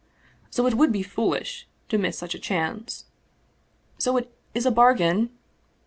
[0.49, 3.05] So it would be foolish to miss such a chance.
[3.99, 5.29] So it is a bar gain